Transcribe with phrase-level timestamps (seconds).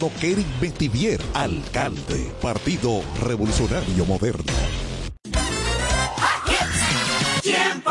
[0.00, 4.52] gobierno Kerin Metivier, alcalde, Partido Revolucionario Moderno.
[7.42, 7.90] Tiempo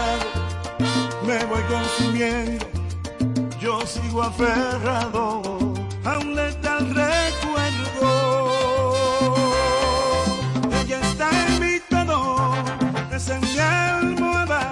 [1.31, 2.65] me voy consumiendo.
[3.59, 5.41] Yo sigo aferrado
[6.03, 8.09] a un letal recuerdo.
[10.81, 12.53] Ella está en mi todo,
[13.15, 14.63] es en mi almohada,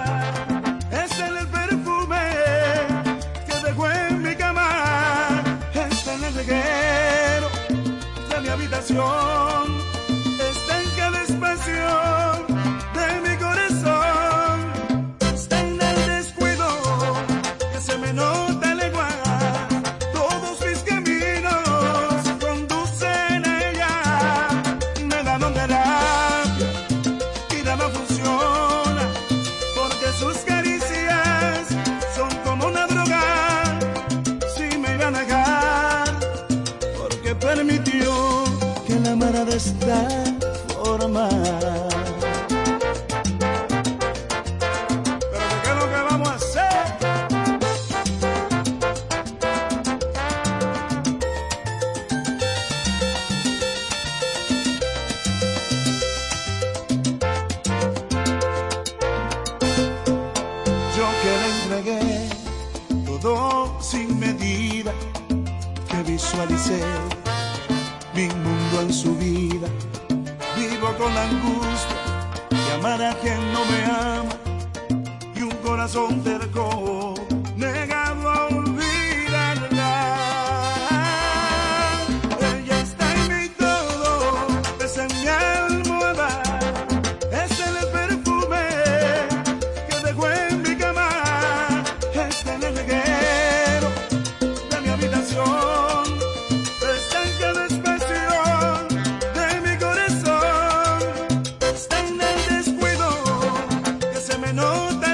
[1.02, 2.24] es en el perfume
[3.46, 7.48] que dejó en mi cama, es en el reguero
[8.28, 9.39] de mi habitación,
[104.52, 105.09] que se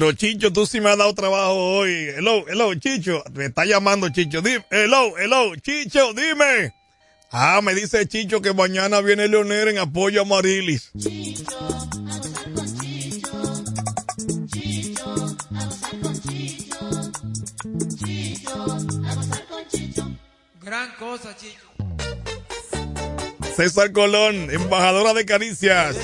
[0.00, 2.08] Pero Chicho, tú sí me has dado trabajo hoy.
[2.16, 3.22] Hello, hello, Chicho.
[3.34, 4.40] Me está llamando Chicho.
[4.40, 6.74] Dime, hello, hello, Chicho, dime.
[7.30, 10.90] Ah, me dice Chicho que mañana viene Leonel en apoyo a Marilis.
[20.62, 21.66] Gran cosa, chico.
[23.54, 25.94] César Colón, embajadora de Caricias.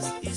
[0.00, 0.35] just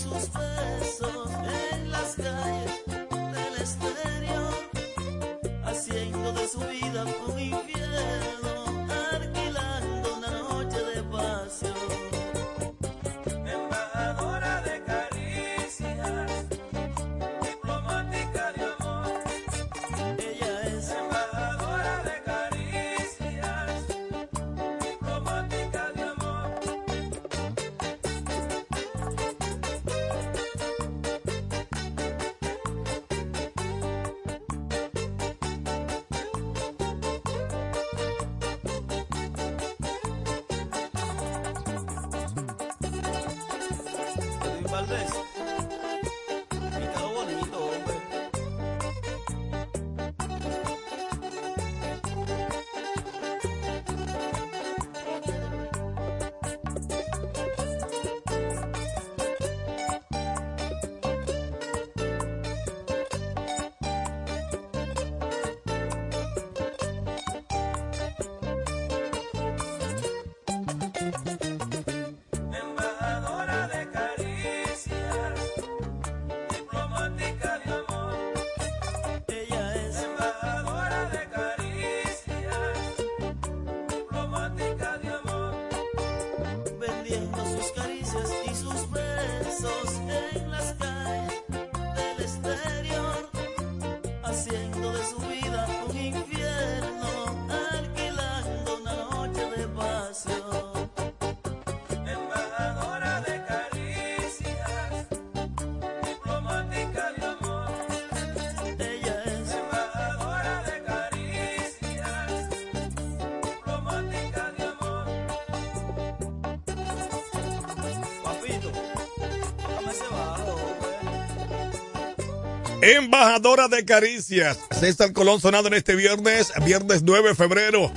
[122.81, 124.57] Embajadora de Caricias.
[124.71, 127.91] César Colón sonado en este viernes, viernes 9 de febrero.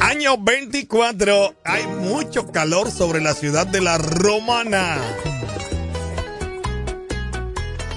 [0.00, 1.54] Año 24.
[1.64, 4.98] Hay mucho calor sobre la ciudad de la Romana.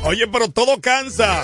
[0.04, 1.42] Oye, pero todo cansa.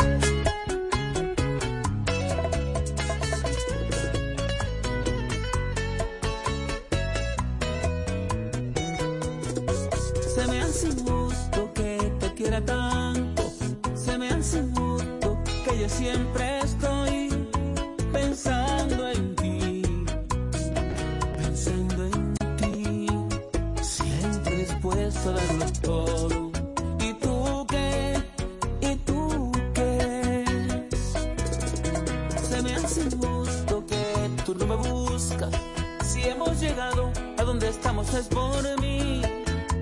[38.64, 39.22] por mí,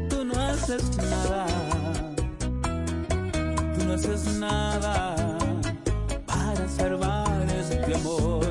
[0.10, 1.46] tú no haces nada.
[3.78, 5.16] Tú no haces nada
[6.26, 8.51] para salvar este amor.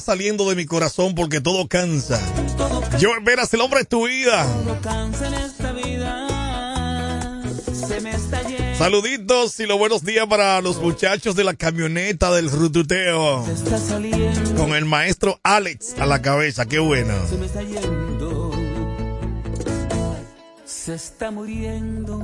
[0.00, 2.20] saliendo de mi corazón porque todo cansa.
[2.98, 4.44] Yo verás el hombre es tu vida.
[8.76, 13.44] Saluditos y los buenos días para los muchachos de la camioneta del rututeo.
[14.56, 17.14] Con el maestro Alex a la cabeza, qué bueno.
[20.82, 22.20] se está muriendo.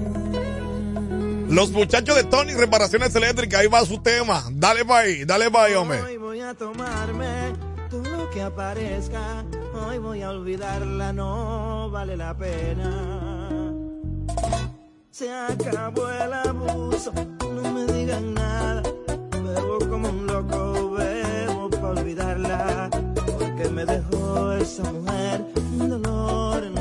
[1.49, 4.45] Los muchachos de Tony Reparaciones Eléctricas, ahí va su tema.
[4.53, 6.03] Dale pa' ahí, dale pa' ahí, hombre.
[6.03, 7.55] Hoy voy a tomarme
[7.89, 9.45] todo lo que aparezca.
[9.75, 13.73] Hoy voy a olvidarla, no vale la pena.
[15.11, 18.83] Se acabó el abuso, no me digan nada.
[19.33, 22.91] Bebo como un loco, bebo para olvidarla.
[23.15, 25.45] Porque me dejó esa mujer
[25.81, 26.78] un dolor en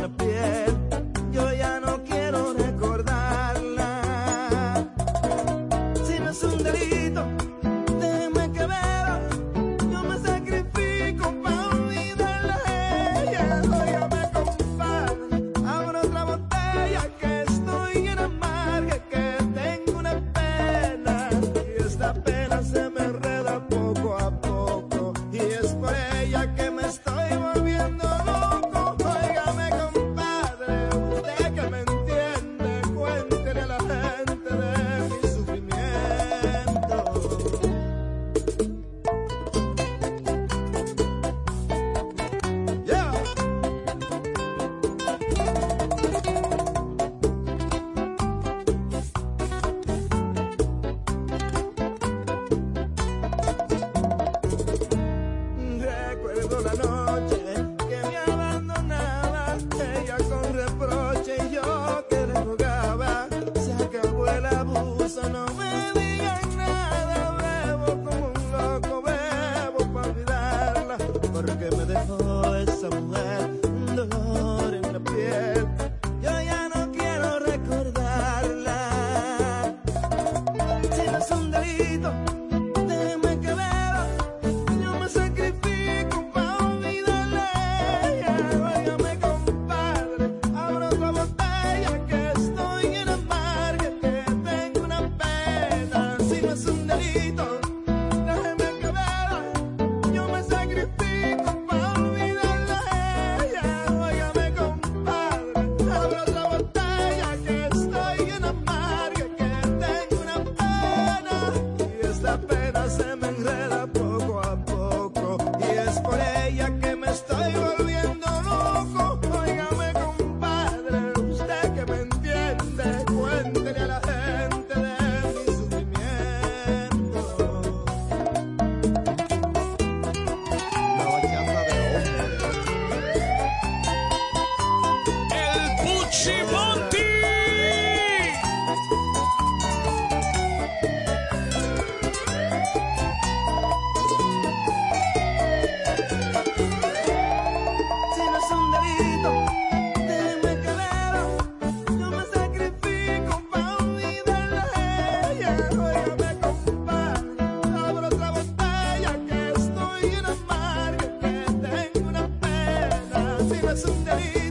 [163.86, 164.47] pena.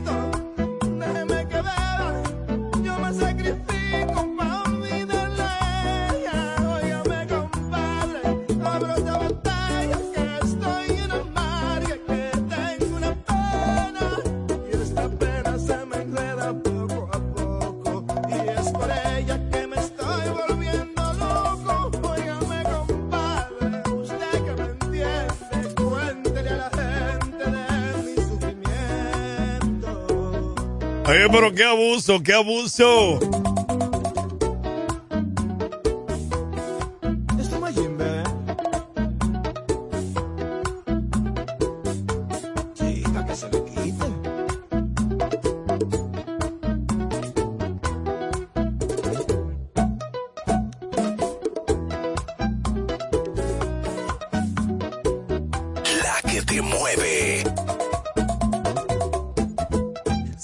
[31.39, 33.46] Pero qué abuso, qué abuso.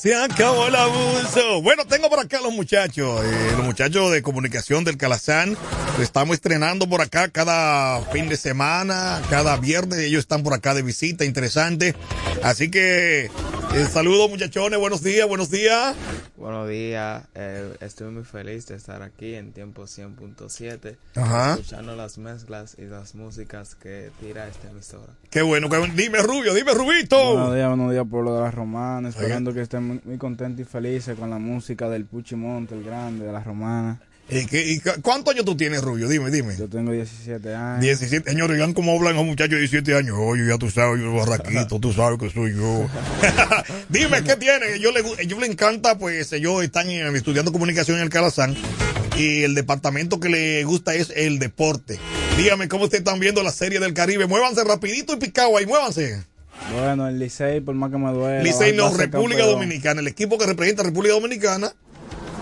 [0.03, 1.62] Se acabó el abuso.
[1.62, 5.55] Bueno, tengo por acá a los muchachos, eh, los muchachos de comunicación del Calazán.
[5.98, 10.00] Estamos estrenando por acá cada fin de semana, cada viernes.
[10.00, 11.95] Ellos están por acá de visita, interesante.
[12.43, 15.95] Así que, eh, saludos muchachones, buenos días, buenos días.
[16.43, 21.53] Buenos días, eh, estoy muy feliz de estar aquí en Tiempo 100.7, Ajá.
[21.53, 25.13] escuchando las mezclas y las músicas que tira esta emisora.
[25.29, 25.93] Qué bueno, qué bueno.
[25.95, 27.15] Dime Rubio, dime Rubito.
[27.15, 29.07] Buenos días, buenos días, pueblo de la Romana.
[29.07, 33.25] Esperando que estén muy, muy contentos y felices con la música del Puchimonte, el grande,
[33.25, 34.01] de la Romana.
[34.41, 36.07] ¿Y, qué- y cu- ¿Cuántos años tú tienes, Rubio?
[36.07, 36.55] Dime, dime.
[36.57, 37.81] Yo tengo 17 años.
[37.81, 40.15] 17, señores, oigan cómo hablan los muchachos de 17 años.
[40.19, 42.87] Oye, ya tú sabes, yo barraquito, tú sabes que soy yo.
[43.89, 44.79] Dime, ¿qué tiene?
[44.79, 48.55] Yo le, ellos le encanta, pues ellos están estudiando comunicación en el Calazán
[49.17, 51.99] y el departamento que le gusta es el deporte.
[52.37, 54.25] Dígame cómo ustedes están viendo la serie del Caribe.
[54.25, 56.23] Muévanse rapidito y picado ahí, muévanse.
[56.73, 58.43] Bueno, el Licey, por más que me duele.
[58.43, 59.59] Licey no, República campeón.
[59.59, 61.73] Dominicana, el equipo que representa a República Dominicana.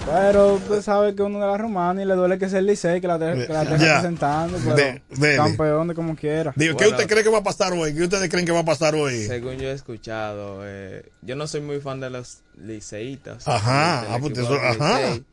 [0.05, 2.99] Pero usted sabe que uno de la romana y le duele que sea el Licey,
[2.99, 3.95] que la, esté- que la esté Ya.
[3.95, 4.57] representando.
[4.63, 6.53] Pero De- campeón de como quiera.
[6.55, 6.97] Digo, ¿qué Bueno.
[6.97, 7.93] usted cree que va a pasar hoy?
[7.93, 9.25] ¿Qué ustedes creen que va a pasar hoy?
[9.25, 13.47] Según yo he escuchado, eh, yo no soy muy fan de los liceístas.
[13.47, 14.99] Ajá, ah, pues eso- ajá.
[14.99, 15.23] Licey,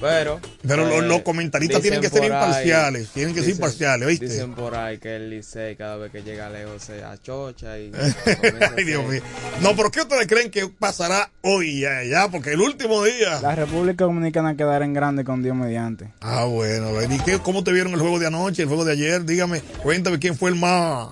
[0.00, 0.40] Pero.
[0.66, 4.26] Pero los- eh, los comentaristas tienen que ser ahí- imparciales, tienen que ser imparciales, ¿oíste?
[4.28, 7.92] Dicen por ahí que el Licey cada vez que llega lejos se achocha y.
[8.76, 9.20] Ay, Dios mío.
[9.60, 12.28] No, pero ¿qué ustedes creen que pasará hoy ya, ya?
[12.28, 13.40] Porque el último día.
[13.42, 16.08] La República Dominicana quedará en grande con Dios mediante.
[16.20, 19.24] Ah, bueno, ¿y qué, cómo te vieron el juego de anoche, el juego de ayer?
[19.24, 21.08] Dígame, cuéntame quién fue el más,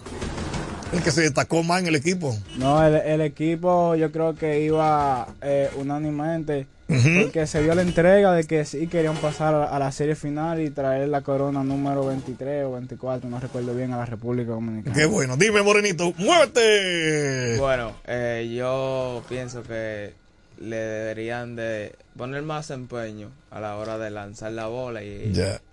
[0.93, 2.35] el que se destacó más en el equipo.
[2.57, 8.33] No, el, el equipo yo creo que iba eh, unánimemente Porque se dio la entrega
[8.33, 12.65] de que sí querían pasar a, la serie final y traer la corona número 23
[12.65, 14.97] o 24, no recuerdo bien, a la República Dominicana.
[14.97, 17.59] Qué bueno, dime, Morenito, muévete.
[17.59, 20.15] Bueno, eh, yo pienso que
[20.61, 25.31] le deberían de poner más empeño a la hora de lanzar la bola y,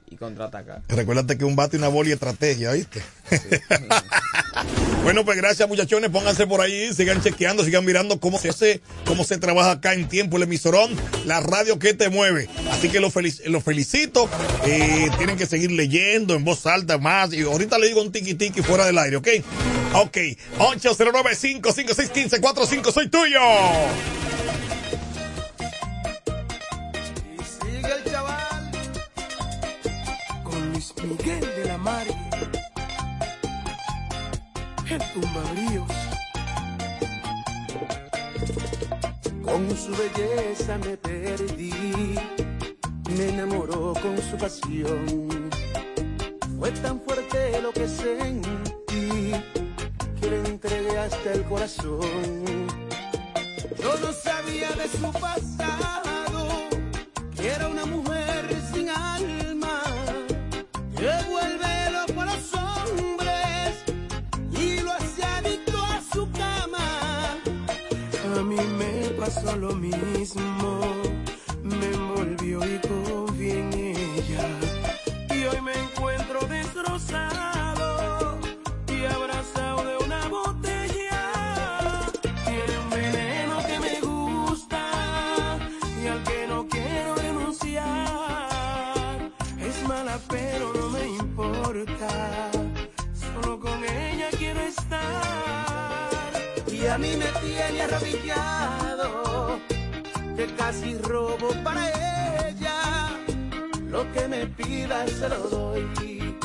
[0.09, 0.81] y contraatacar.
[0.89, 3.01] Recuérdate que un bate y una bola y estrategia, ¿viste?
[5.05, 9.23] bueno, pues gracias muchachones, pónganse por ahí, sigan chequeando, sigan mirando cómo se hace, cómo
[9.23, 12.49] se trabaja acá en tiempo el emisorón, la radio que te mueve.
[12.71, 14.27] Así que los felic los felicito,
[14.65, 18.33] eh, tienen que seguir leyendo en voz alta más, y ahorita le digo un tiki
[18.33, 19.27] tiki fuera del aire, ¿ok?
[19.93, 20.17] Ok,
[20.57, 23.39] 809-556-1545, soy tuyo.
[39.43, 42.15] Con su belleza me perdí,
[43.09, 45.49] me enamoró con su pasión.
[46.57, 49.31] Fue tan fuerte lo que sentí
[50.21, 51.99] que le entregué hasta el corazón.
[53.81, 56.47] Yo no sabía de su pasado,
[57.35, 58.34] que era una mujer
[69.25, 70.54] me pasó lo mismo,
[96.95, 99.59] a mí me tiene arrodillado,
[100.37, 101.89] que casi robo para
[102.47, 103.11] ella.
[103.89, 106.37] Lo que me pida se lo doy,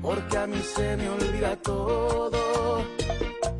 [0.00, 2.84] porque a mí se me olvida todo.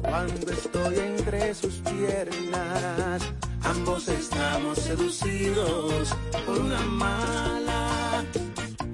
[0.00, 3.22] Cuando estoy entre sus piernas,
[3.64, 6.14] ambos estamos seducidos
[6.46, 8.24] por una mala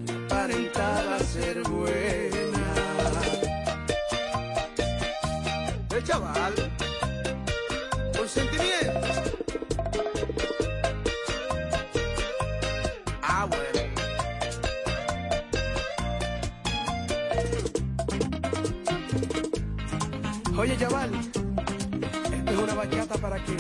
[0.07, 2.37] que aparentaba ser buena.
[5.95, 6.66] El chaval,
[13.23, 13.81] Ah, bueno.
[20.59, 21.11] Oye, chaval,
[22.33, 23.57] esto es una bachata para que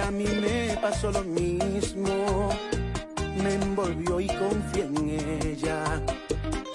[0.00, 2.48] A mí me pasó lo mismo,
[3.42, 5.10] me envolvió y confié en
[5.46, 6.00] ella.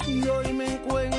[0.06, 1.17] Y hoy me encuentro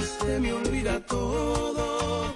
[0.00, 2.34] se me olvida todo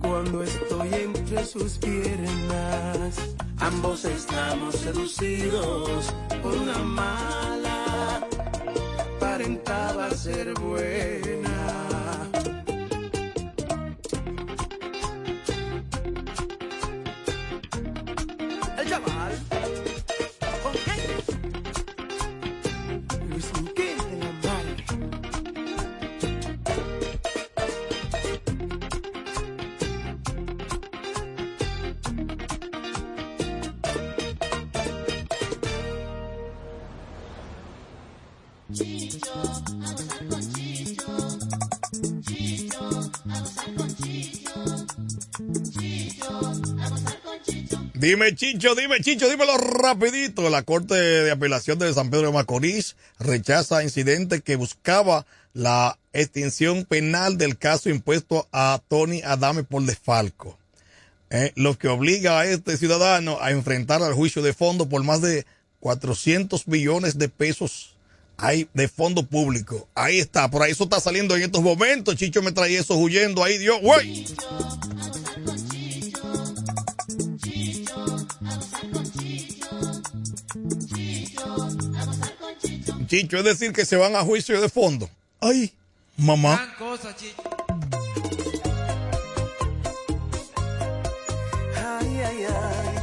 [0.00, 3.16] cuando estoy entre sus piernas.
[3.58, 8.26] Ambos estamos seducidos por una mala,
[9.18, 11.35] parentaba ser buena.
[48.06, 50.48] Dime, Chicho, dime, Chicho, dímelo rapidito.
[50.48, 56.84] La Corte de Apelación de San Pedro de Macorís rechaza incidente que buscaba la extinción
[56.84, 60.56] penal del caso impuesto a Tony Adame por desfalco.
[61.30, 65.20] Eh, lo que obliga a este ciudadano a enfrentar al juicio de fondo por más
[65.20, 65.44] de
[65.80, 67.96] 400 millones de pesos
[68.36, 69.88] hay de fondo público.
[69.96, 72.14] Ahí está, por ahí eso está saliendo en estos momentos.
[72.14, 74.26] Chicho me trae eso huyendo ahí, Dios, güey.
[83.06, 85.08] Chicho, es decir, que se van a juicio de fondo.
[85.40, 85.72] Ay,
[86.16, 86.56] mamá.
[86.56, 87.42] Gran cosa, Chicho.
[91.76, 92.96] Ay, ay, ay.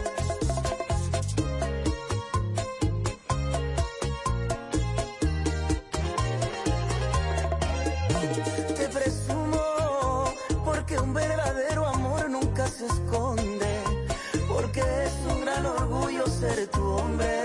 [8.76, 10.34] Te presumo
[10.66, 13.80] porque un verdadero amor nunca se esconde,
[14.50, 17.43] porque es un gran orgullo ser tu hombre.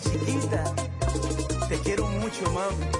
[0.00, 0.74] Chiquita.
[1.68, 2.99] Te quiero mucho, mami.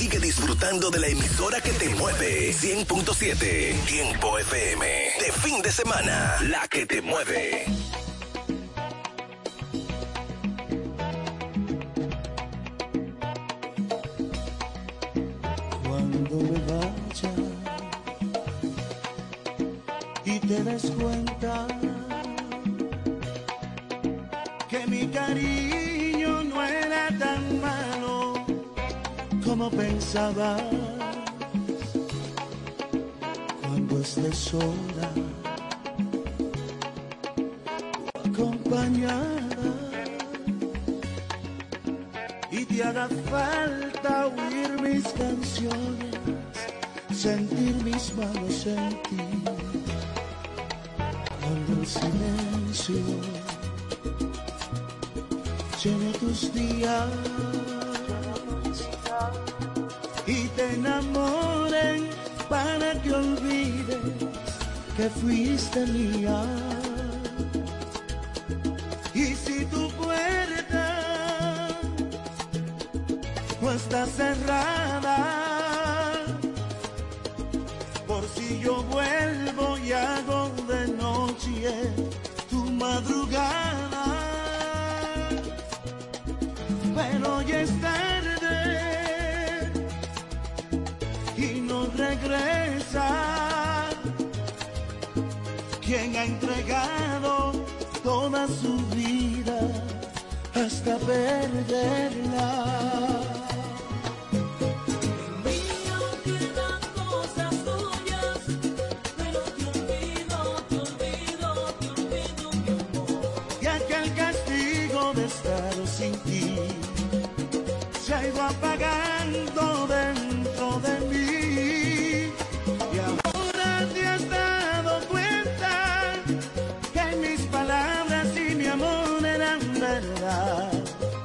[0.00, 2.54] sigue disfrutando de la emisora que te mueve.
[2.54, 4.86] 100.7 Tiempo FM.
[5.18, 7.66] De fin de semana, la que te mueve.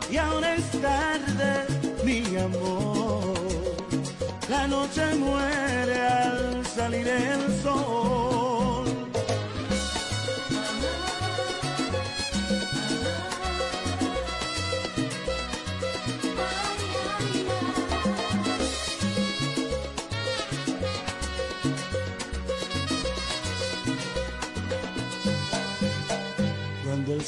[0.09, 1.65] Y ahora es tarde,
[2.03, 3.33] mi amor.
[4.49, 8.14] La noche muere al salir el sol.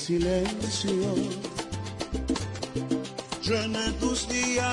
[0.07, 1.15] silencio
[3.43, 4.65] llena tus días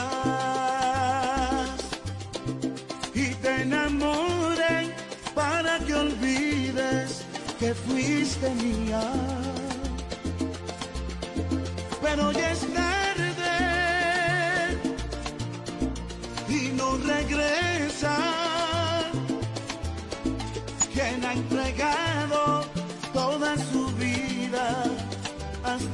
[3.12, 4.94] y te enamoren
[5.34, 7.24] para que olvides
[7.58, 9.02] que fuiste mía.
[12.00, 12.62] Pero ya es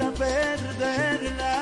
[0.01, 1.60] hasta perderla.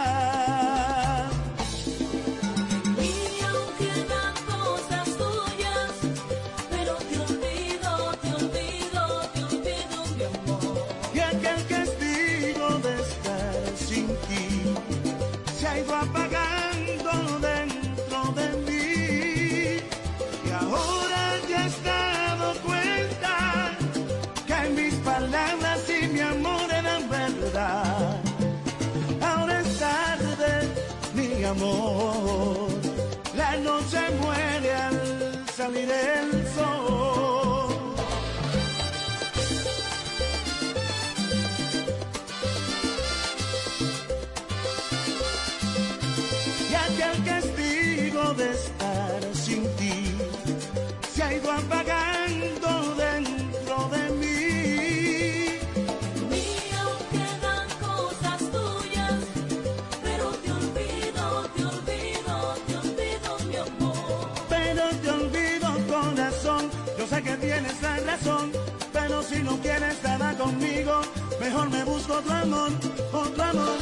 [67.49, 68.53] tienes la razón,
[68.93, 71.01] pero si no quieres nada conmigo,
[71.41, 72.71] mejor me busco otro amor,
[73.11, 73.79] otro amor,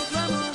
[0.00, 0.51] otro amor.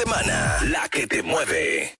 [0.00, 0.58] Semana.
[0.70, 1.99] La que te mueve.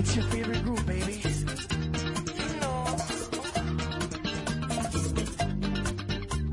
[0.00, 1.20] It's your favorite group, baby.
[2.62, 2.96] No.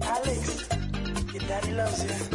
[0.01, 0.67] Alex,
[1.31, 2.26] your daddy loves you.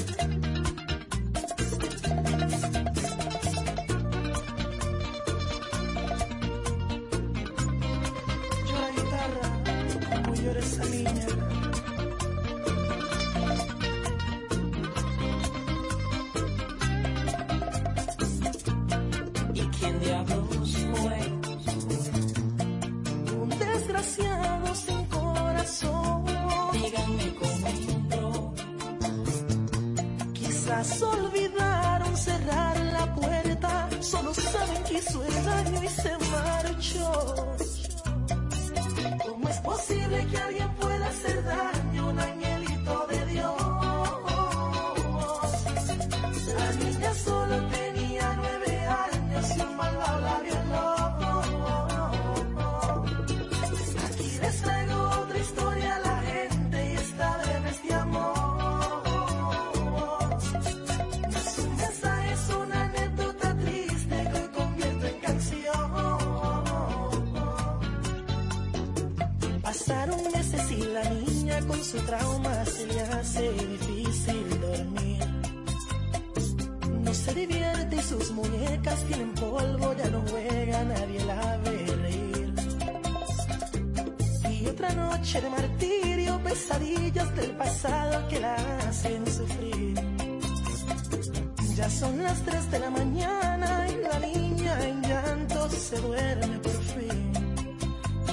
[92.12, 97.32] Son las 3 de la mañana y la niña en llanto se duerme por fin.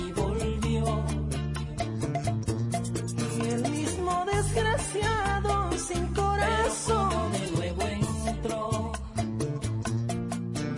[0.04, 1.06] Y volvió.
[3.38, 7.82] Y el mismo desgraciado sin corazón de nuevo
[8.28, 8.92] entró.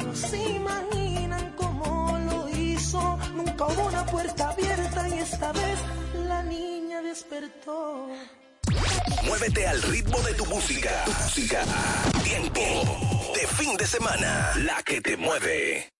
[0.06, 3.18] No se imaginan cómo lo hizo.
[3.36, 5.80] Nunca hubo una puerta abierta y esta vez
[6.28, 7.81] la niña despertó.
[9.42, 11.04] Muévete al ritmo de tu música.
[11.04, 11.64] Tu música.
[12.24, 12.62] Tiempo
[13.34, 14.54] de fin de semana.
[14.58, 15.91] La que te mueve.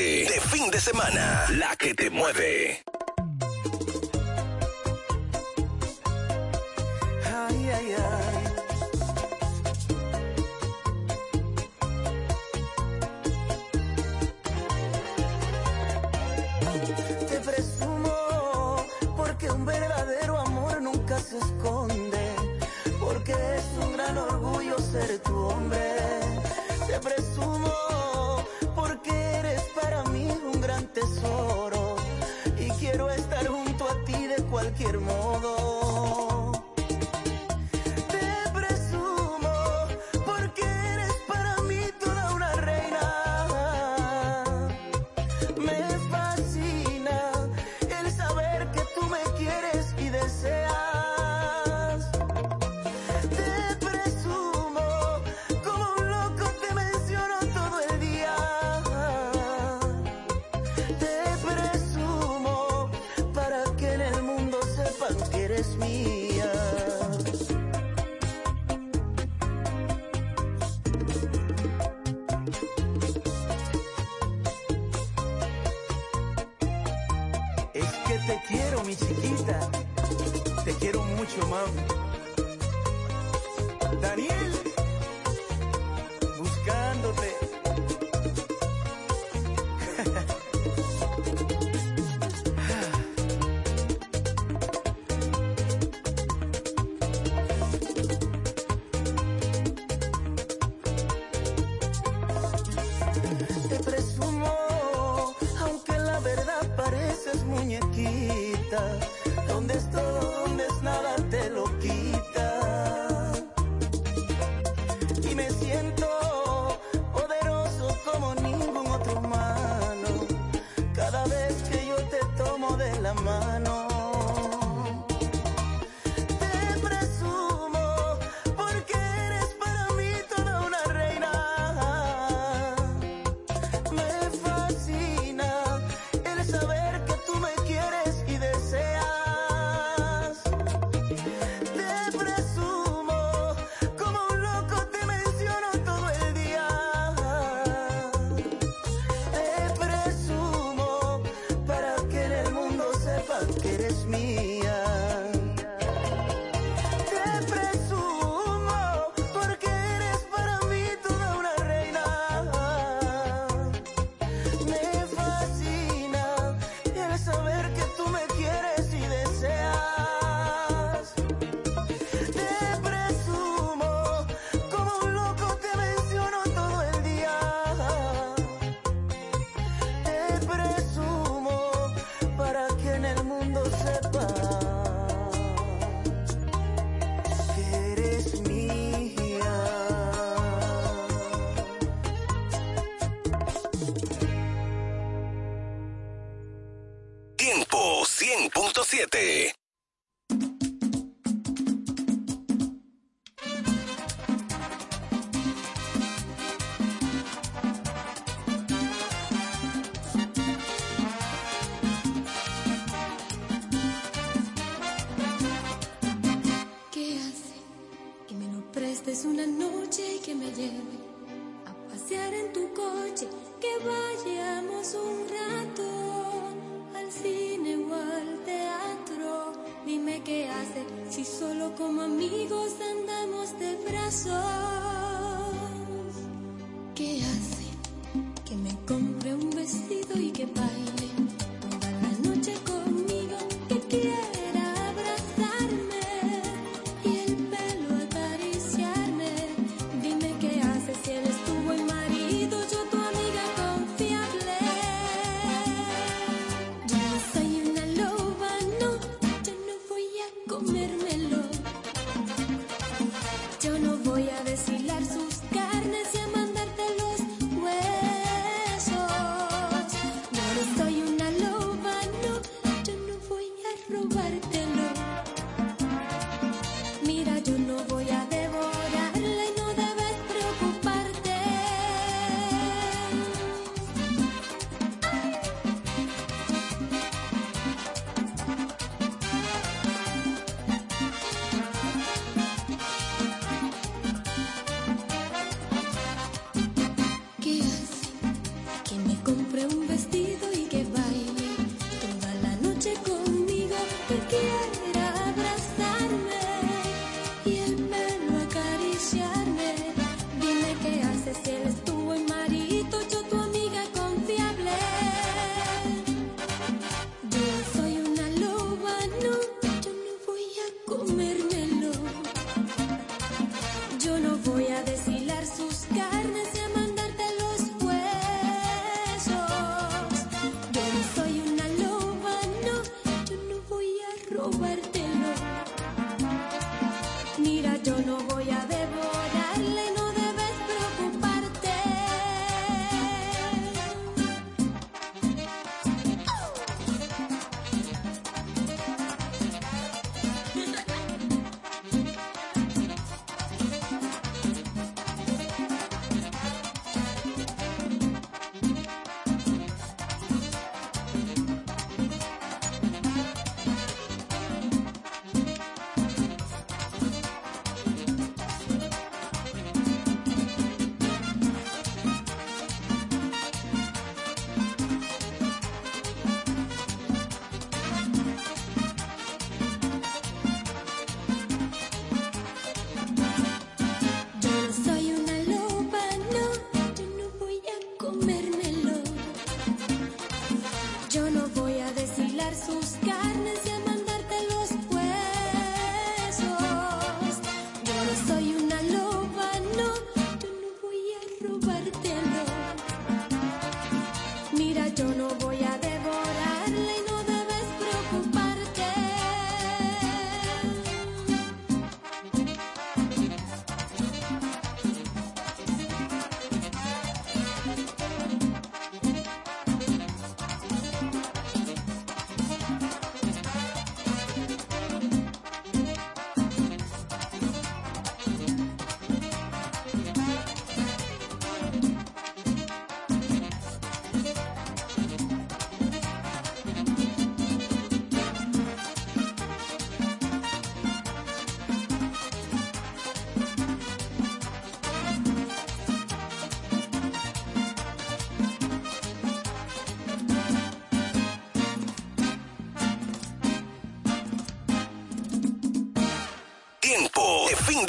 [0.00, 1.44] De fin de semana.
[1.50, 2.82] La que te mueve.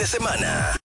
[0.02, 0.81] De semana.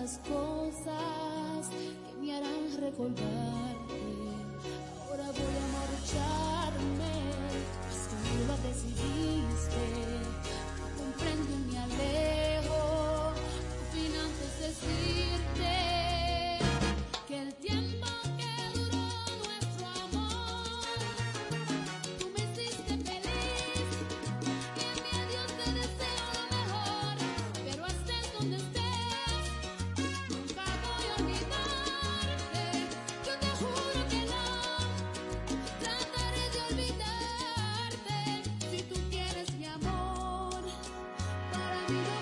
[0.00, 3.29] Las cosas que me harán recordarte.
[41.90, 42.19] Para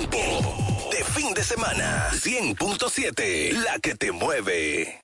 [0.00, 2.08] de fin de semana.
[2.12, 5.01] 100.7, la que te mueve.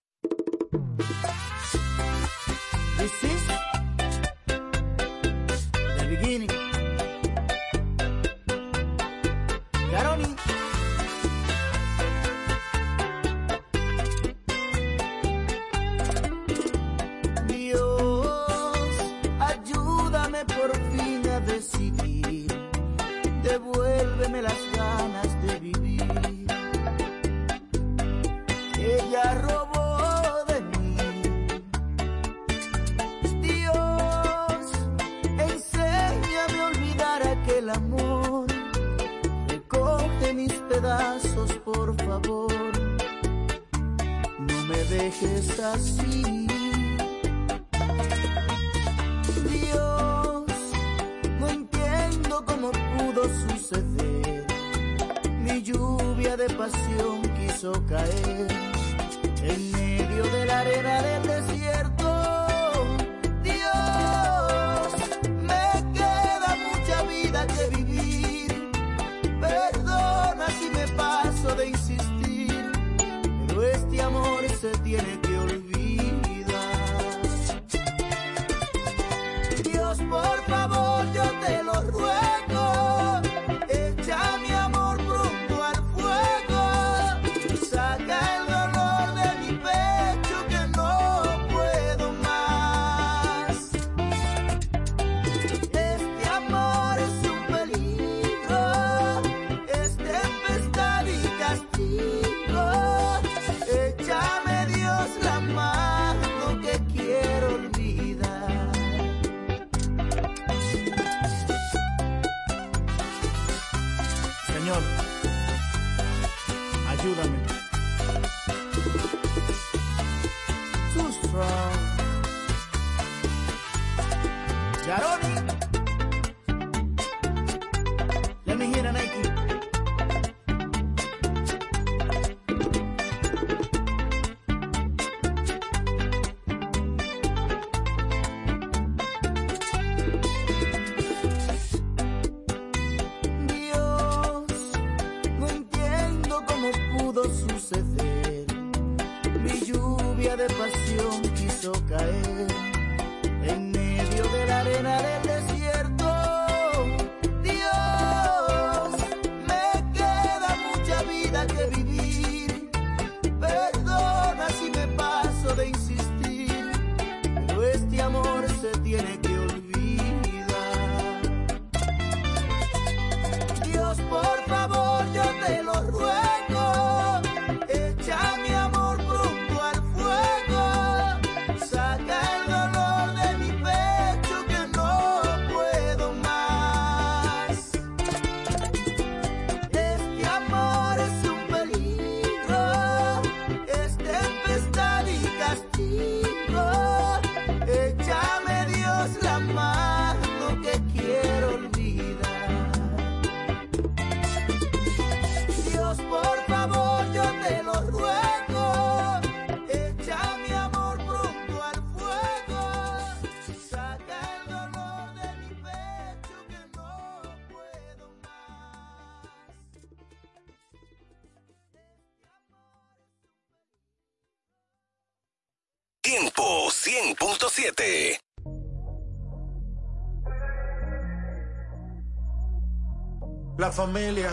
[233.69, 234.31] la familia.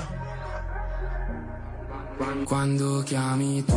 [2.45, 3.74] Quando chiami tu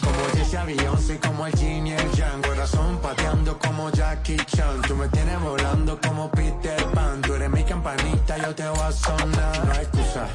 [0.00, 2.42] como Jessie Beyoncé, como el Yin y el Yang.
[2.42, 4.82] Corazón pateando como Jackie Chan.
[4.82, 7.20] Tú me tienes volando como Peter Pan.
[7.22, 9.66] Tú eres mi campanita, yo te voy a sonar.
[9.66, 10.28] No hay excusa,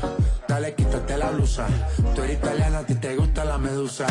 [0.48, 1.68] dale, quítate la blusa.
[2.16, 4.08] Tú eres italiana, a ti te gusta la medusa.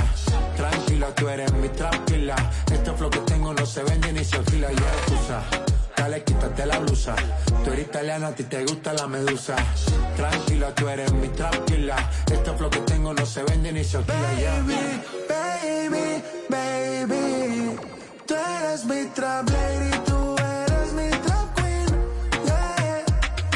[0.57, 2.37] Tranquila, tú eres mi tranquila.
[2.71, 4.73] Este flow que tengo no se vende ni se alquila.
[4.73, 5.74] Y excusa.
[6.05, 7.15] Quítate la blusa.
[7.65, 9.57] Tú eres italiana, a ti te gusta la medusa.
[10.17, 11.97] Tranquila, tú eres mi tranquila.
[12.31, 14.35] Este flow que tengo no se vende ni se alquila.
[14.39, 14.63] ya.
[15.29, 17.77] Baby, baby,
[18.27, 21.89] tú eres mi trap lady, tú eres mi trap queen.
[22.45, 23.05] Yeah.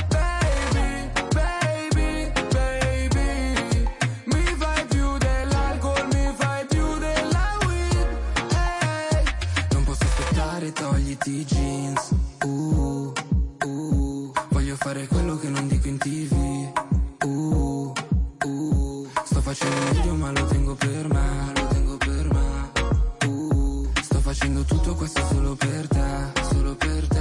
[0.08, 3.88] Baby, baby, baby,
[4.24, 8.06] mi vibe più dell'alcol, mi vibe più della weed.
[8.52, 9.22] Hey.
[9.72, 12.07] Non posso aspettare, togliti i jeans.
[12.44, 13.12] Uh,
[13.64, 16.72] uh, voglio fare quello che non dico in tv.
[17.24, 17.92] Uh,
[18.44, 23.26] uh, sto facendo video ma lo tengo per me, lo tengo per me.
[23.26, 27.17] Uh, sto facendo tutto questo solo per te, solo per te.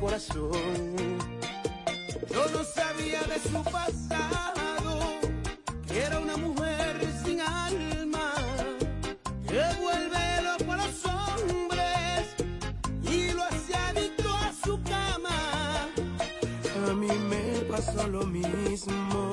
[0.00, 1.18] Corazón.
[2.32, 4.98] Yo no sabía de su pasado,
[5.86, 8.32] que era una mujer sin alma,
[9.46, 12.34] que vuelve loco los hombres
[13.02, 15.88] y lo hace adicto a su cama.
[16.88, 19.32] A mí me pasó lo mismo,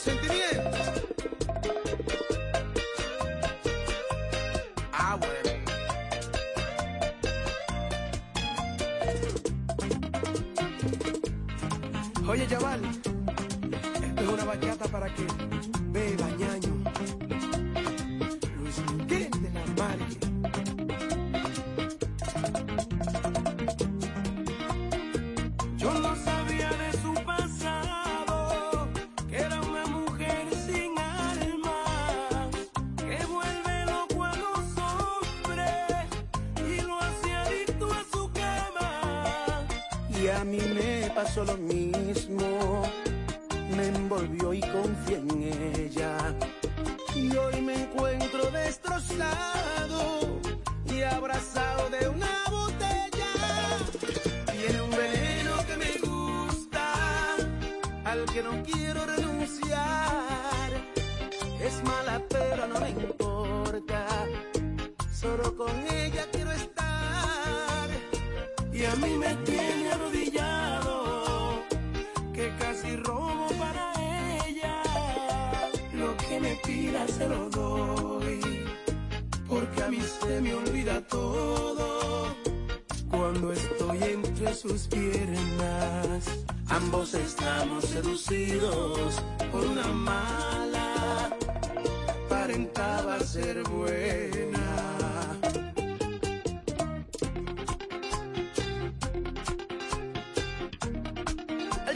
[0.00, 1.09] sentimientos.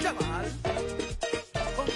[0.04, 0.52] chaval.
[1.76, 1.86] ¿Con.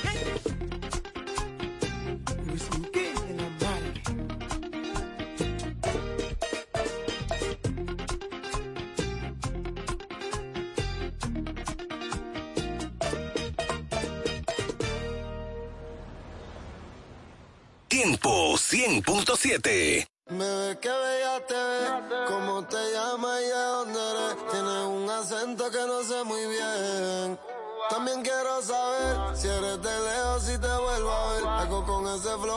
[17.89, 20.08] Tiempo 100.7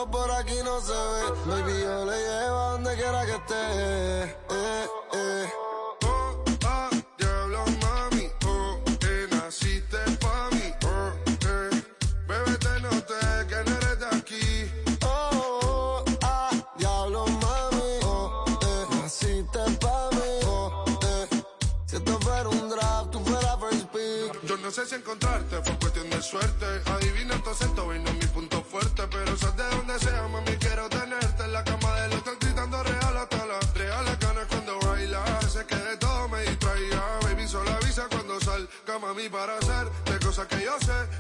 [0.10, 1.22] por aquí no se ve.
[1.46, 4.41] Baby, yo le llevo a donde quiera que esté.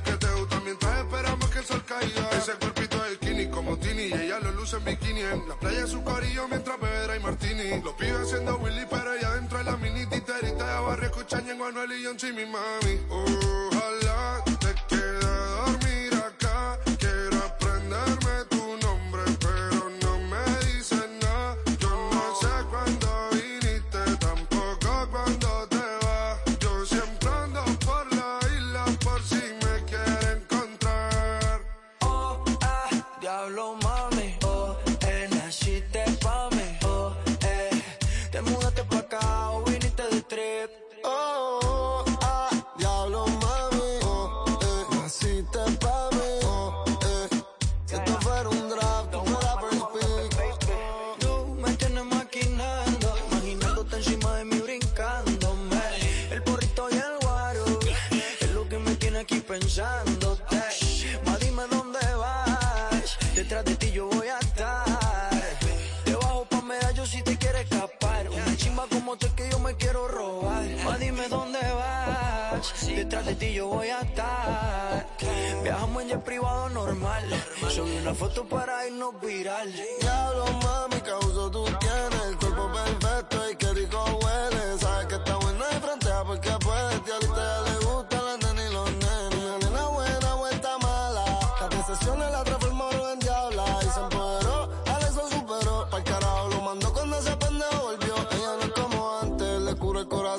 [0.05, 2.29] que te gusta mientras esperamos que el sol caiga.
[2.31, 5.21] Ese cuerpito es skinny como Tini y ella lo luce en bikini.
[5.21, 7.81] En la playa su corillo mientras beberá y martini.
[7.83, 10.47] Los pibes haciendo Willy, pero ella dentro de la mini titerita.
[10.47, 12.99] Ella barrio escuchando en Manuel y John Chimmy, mami.
[13.09, 13.70] Oh.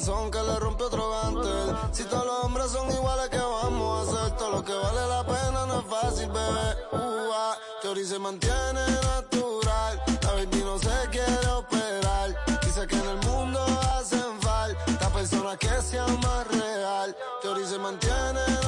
[0.02, 1.48] que le rompe otro gante.
[1.92, 4.36] Si todos los hombres son iguales, que vamos a hacer?
[4.36, 6.76] Todo lo que vale la pena no es fácil, bebé.
[6.90, 10.02] Uva, Teori se mantiene natural.
[10.22, 12.34] La baby no se quiere operar.
[12.64, 13.60] Dice que en el mundo
[13.94, 17.16] hacen falta personas que sean más real.
[17.40, 18.61] Teori se mantiene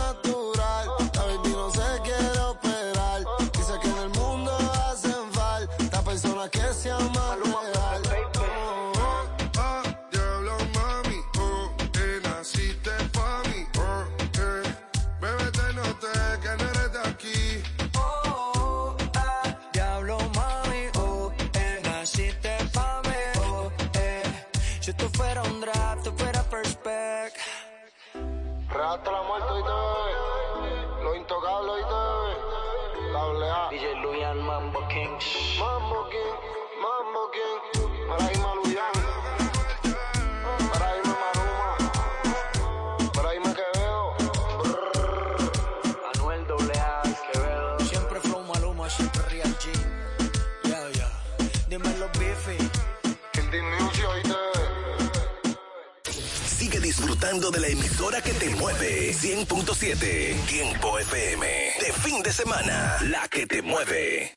[57.40, 59.12] de la emisora que te mueve.
[59.12, 61.47] 100.7, Tiempo FM.
[61.81, 64.36] De fin de semana, la que te mueve.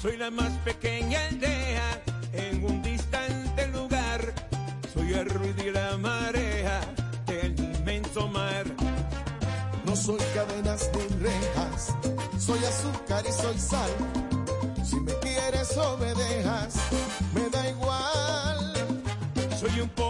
[0.00, 2.02] Soy la más pequeña aldea
[2.32, 4.32] en un distante lugar.
[4.94, 6.80] Soy el ruido y la marea
[7.26, 8.64] del inmenso mar.
[9.84, 10.89] No soy cadenas
[12.50, 13.90] soy azúcar y soy sal.
[14.84, 18.72] Si me quieres o me da igual.
[19.60, 20.09] Soy un poco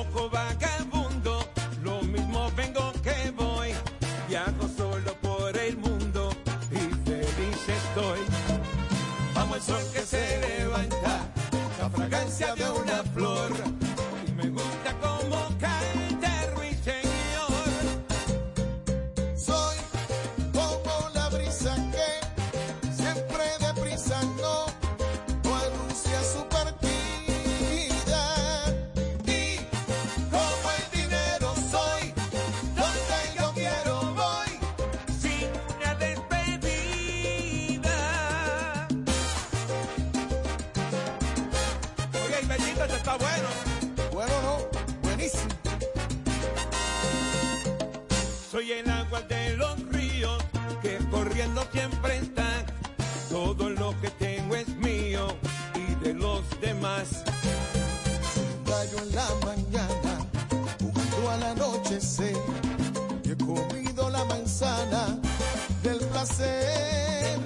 [64.60, 67.38] del placer.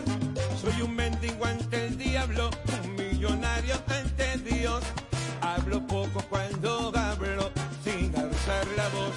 [0.61, 2.51] Soy un mendigo ante el diablo,
[2.83, 4.83] un millonario ante Dios.
[5.41, 7.53] Hablo poco cuando hablo,
[7.85, 9.15] sin alzar la voz.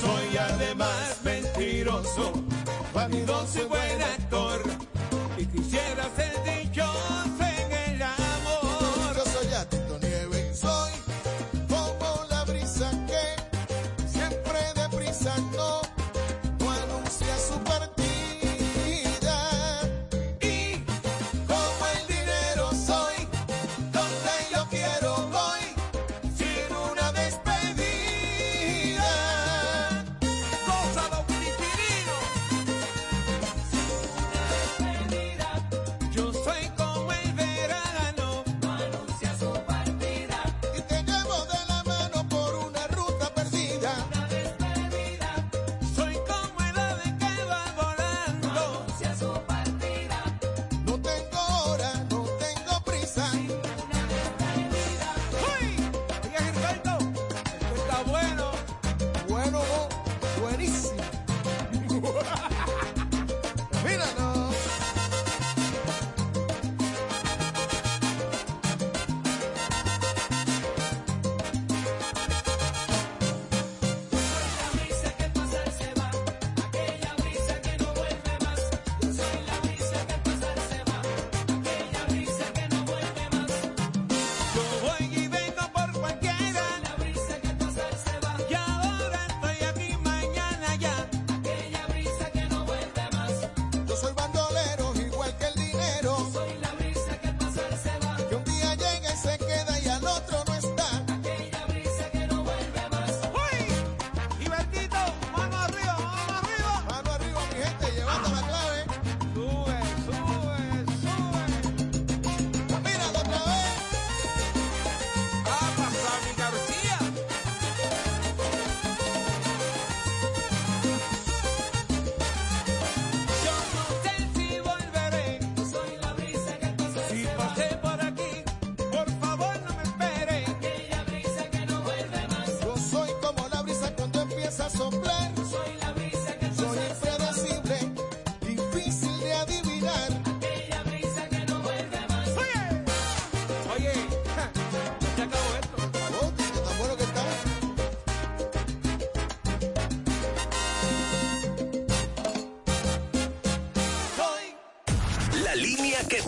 [0.00, 2.34] Soy además mentiroso,
[2.94, 4.47] vanidoso y buen actor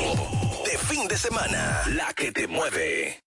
[0.64, 1.82] de fin de semana.
[1.96, 3.24] La que te mueve.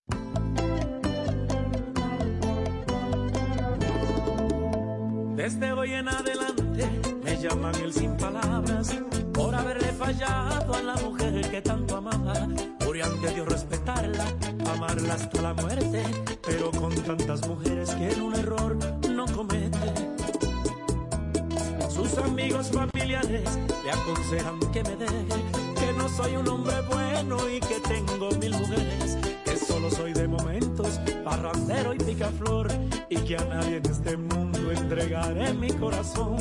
[5.37, 6.89] Desde hoy en adelante
[7.25, 8.97] me llaman el sin palabras
[9.35, 12.49] por haberle fallado a la mujer que tanto amaba.
[12.85, 14.25] Juré ante Dios respetarla,
[14.73, 16.05] amarla hasta la muerte,
[16.47, 18.79] pero con tantas mujeres que era un error
[21.89, 25.27] sus amigos familiares le aconsejan que me deje,
[25.79, 30.27] que no soy un hombre bueno y que tengo mil mujeres, que solo soy de
[30.29, 32.69] momentos, parrandero y picaflor,
[33.09, 36.37] y que a nadie en este mundo entregaré mi corazón.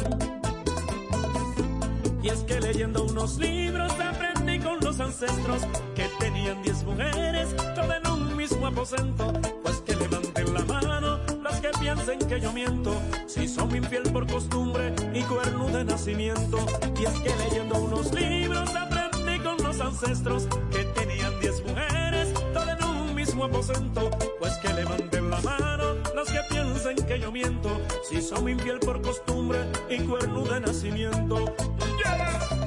[2.21, 5.61] Y es que leyendo unos libros aprendí con los ancestros
[5.95, 11.69] que tenían diez mujeres, todo en un mismo aposento, pues que levanten la mano que
[11.79, 16.57] piensen que yo miento, si son infiel por costumbre y cuerno de nacimiento.
[16.99, 22.69] Y es que leyendo unos libros aprendí con los ancestros que tenían diez mujeres, todo
[22.69, 24.09] en un mismo aposento,
[24.39, 25.73] pues que levanten la mano
[26.15, 29.59] las que piensen que yo miento, si son infiel por costumbre
[29.89, 31.53] y cuerno de nacimiento.
[32.05, 32.62] Al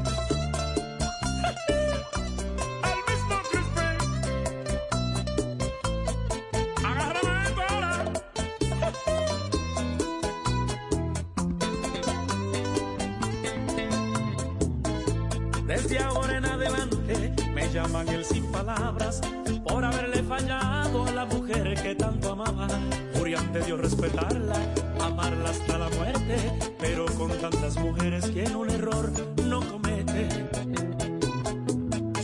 [18.57, 19.21] palabras
[19.69, 22.69] por haberle fallado a la mujer que tanto amaba.
[23.15, 24.57] Juré ante Dios respetarla,
[25.01, 26.37] amarla hasta la muerte,
[26.79, 29.13] pero con tantas mujeres que en un error
[29.45, 30.29] no comete.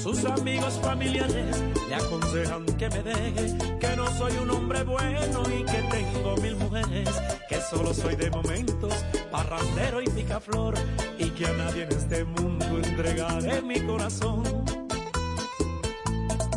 [0.02, 5.64] Sus amigos familiares le aconsejan que me deje, que no soy un hombre bueno y
[5.64, 7.10] que tengo mil mujeres,
[7.48, 8.94] que solo soy de momentos,
[9.30, 10.74] parrandero y picaflor,
[11.18, 14.61] y que a nadie en este mundo entregaré mi corazón.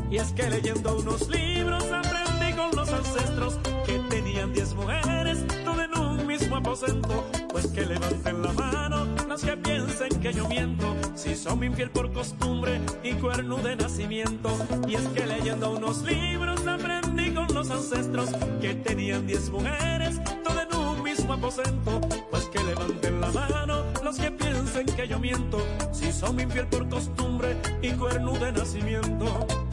[0.09, 5.81] Y es que leyendo unos libros aprendí con los ancestros que tenían diez mujeres, todo
[5.81, 7.25] en un mismo aposento.
[7.49, 12.11] Pues que levanten la mano las que piensen que yo miento, si son infiel por
[12.13, 14.49] costumbre y cuerno de nacimiento.
[14.87, 18.29] Y es que leyendo unos libros aprendí con los ancestros
[18.61, 21.99] que tenían diez mujeres, todo en un mismo aposento.
[22.31, 25.57] Pues que levanten la mano los que piensen que yo miento,
[25.91, 29.64] si son infiel por costumbre y cuerno de nacimiento.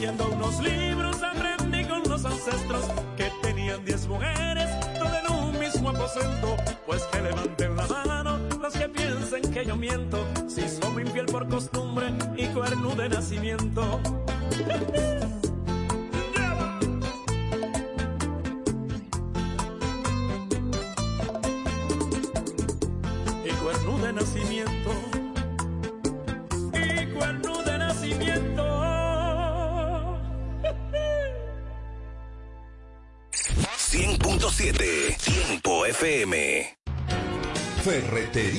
[0.00, 2.86] Leyendo unos libros aprendí con los ancestros
[3.18, 4.66] que tenían diez mujeres,
[4.98, 6.56] todo en un mismo aposento.
[6.86, 11.46] Pues que levanten la mano los que piensen que yo miento, si son infiel por
[11.48, 14.00] costumbre y cuerno de nacimiento.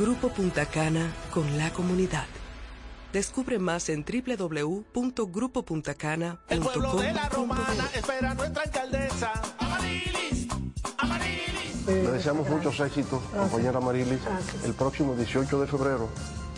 [0.00, 2.24] Grupo Punta Cana con la comunidad.
[3.12, 6.38] Descubre más en www.grupopuntacana.com.
[6.48, 9.30] El pueblo de la romana espera a nuestra alcaldesa.
[9.58, 10.48] Amarilis,
[10.96, 11.86] Amarilis.
[11.86, 14.20] Le deseamos muchos éxitos, compañera Marilis,
[14.64, 16.08] el próximo 18 de febrero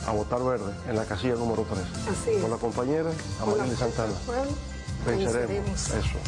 [0.07, 1.83] a votar verde en la casilla número 3.
[1.83, 2.43] Así es.
[2.43, 3.11] Con la compañera
[3.41, 4.15] Amarilis Santana.
[5.05, 5.35] Venceremos.
[5.35, 5.91] venceremos.
[5.91, 6.21] Eso.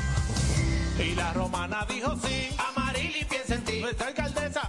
[0.98, 2.50] Y la romana dijo sí.
[2.58, 3.80] Amarili piensa en ti.
[3.80, 4.68] Nuestra alcaldesa,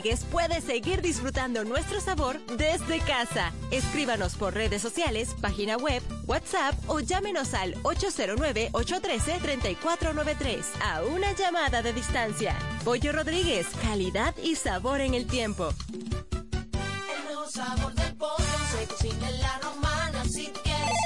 [0.00, 3.52] Rodríguez puedes seguir disfrutando nuestro sabor desde casa.
[3.70, 11.92] Escríbanos por redes sociales, página web, WhatsApp o llámenos al 809-813-3493 a una llamada de
[11.92, 12.56] distancia.
[12.82, 15.68] Pollo Rodríguez, calidad y sabor en el tiempo.
[15.92, 20.24] El nuevo sabor del pollo se cocina en la romana.
[20.24, 20.96] Si tú quieres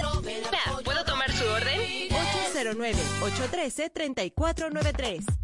[0.00, 1.78] comprobarlo, ven a Pollo ¿Puedo tomar su orden?
[2.54, 5.43] 809-813-3493.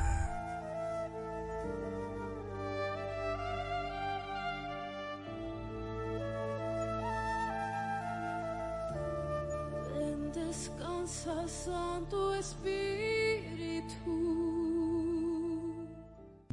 [11.47, 12.81] Santo Espíritu.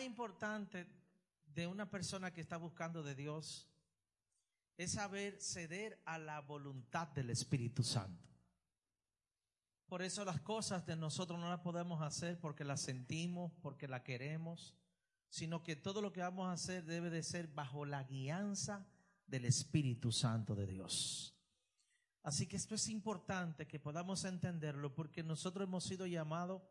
[0.00, 0.86] Más importante
[1.44, 3.68] de una persona que está buscando de Dios
[4.78, 8.26] es saber ceder a la voluntad del Espíritu Santo.
[9.86, 14.00] Por eso las cosas de nosotros no las podemos hacer porque las sentimos, porque las
[14.00, 14.74] queremos,
[15.28, 18.86] sino que todo lo que vamos a hacer debe de ser bajo la guianza
[19.26, 21.36] del Espíritu Santo de Dios.
[22.22, 26.62] Así que esto es importante que podamos entenderlo porque nosotros hemos sido llamados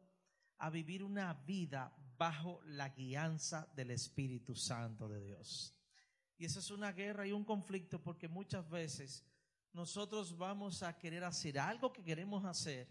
[0.58, 5.74] a vivir una vida bajo la guianza del Espíritu Santo de Dios.
[6.38, 9.26] Y esa es una guerra y un conflicto porque muchas veces
[9.72, 12.90] nosotros vamos a querer hacer algo que queremos hacer,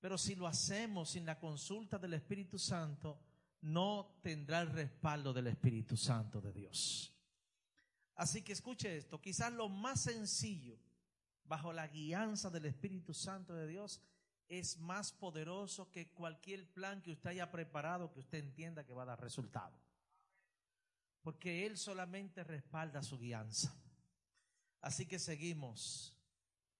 [0.00, 3.20] pero si lo hacemos sin la consulta del Espíritu Santo,
[3.60, 7.14] no tendrá el respaldo del Espíritu Santo de Dios.
[8.14, 10.78] Así que escuche esto, quizás lo más sencillo
[11.44, 14.00] bajo la guianza del Espíritu Santo de Dios
[14.48, 19.02] es más poderoso que cualquier plan que usted haya preparado que usted entienda que va
[19.02, 19.78] a dar resultado.
[21.22, 23.74] Porque Él solamente respalda su guianza.
[24.80, 26.14] Así que seguimos,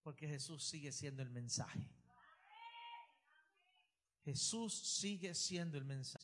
[0.02, 1.88] porque Jesús sigue siendo el mensaje.
[4.24, 6.22] Jesús sigue siendo el mensaje.